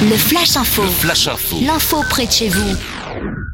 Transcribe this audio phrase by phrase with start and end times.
[0.00, 0.84] Le Flash Info.
[0.84, 1.56] Flash Info.
[1.60, 2.76] L'info près de chez vous.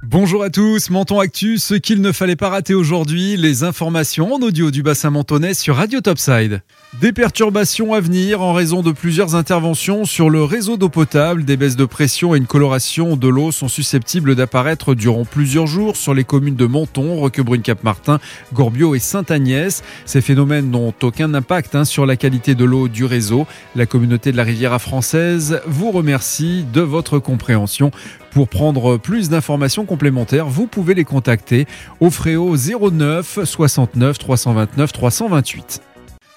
[0.02, 4.40] Bonjour à tous, Menton Actu, ce qu'il ne fallait pas rater aujourd'hui, les informations en
[4.42, 6.60] audio du bassin mentonais sur Radio Topside.
[7.00, 11.44] Des perturbations à venir en raison de plusieurs interventions sur le réseau d'eau potable.
[11.44, 15.96] Des baisses de pression et une coloration de l'eau sont susceptibles d'apparaître durant plusieurs jours
[15.96, 18.20] sur les communes de Menton, Roquebrune-Cap-Martin,
[18.52, 19.82] Gorbio et Sainte-Agnès.
[20.06, 23.46] Ces phénomènes n'ont aucun impact hein, sur la qualité de l'eau du réseau.
[23.74, 27.90] La communauté de la Riviera française vous remercie de votre compréhension.
[28.30, 31.66] Pour prendre plus d'informations complémentaires, vous pouvez les contacter
[31.98, 35.82] au fréau 09 69 329 328.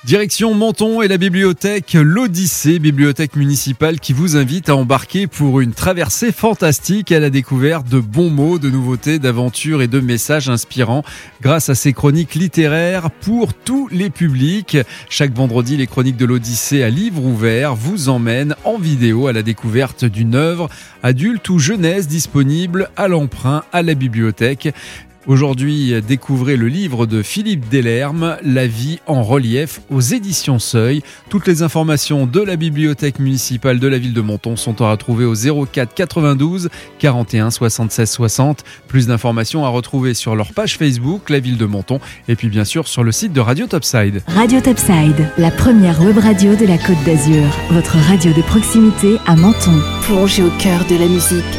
[0.07, 5.73] Direction Menton et la bibliothèque L'Odyssée, bibliothèque municipale qui vous invite à embarquer pour une
[5.73, 11.03] traversée fantastique à la découverte de bons mots, de nouveautés, d'aventures et de messages inspirants
[11.41, 14.77] grâce à ces chroniques littéraires pour tous les publics.
[15.09, 19.43] Chaque vendredi, les chroniques de l'Odyssée à livre ouvert vous emmènent en vidéo à la
[19.43, 20.69] découverte d'une œuvre
[21.03, 24.73] adulte ou jeunesse disponible à l'emprunt à la bibliothèque.
[25.27, 31.01] Aujourd'hui, découvrez le livre de Philippe Delerme, La vie en relief aux éditions Seuil.
[31.29, 35.25] Toutes les informations de la bibliothèque municipale de la ville de Menton sont à retrouver
[35.25, 38.63] au 04 92 41 76 60.
[38.87, 42.63] Plus d'informations à retrouver sur leur page Facebook, la ville de Menton, et puis bien
[42.63, 44.21] sûr sur le site de Radio Topside.
[44.27, 47.43] Radio Topside, la première web radio de la Côte d'Azur.
[47.71, 49.77] Votre radio de proximité à Menton.
[50.03, 51.56] Plongez au cœur de la musique